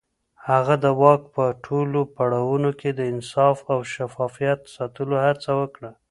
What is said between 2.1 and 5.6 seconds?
پړاوونو کې د انصاف او شفافيت ساتلو هڅه